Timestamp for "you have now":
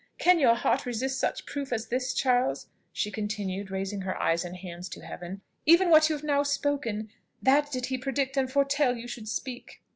6.09-6.41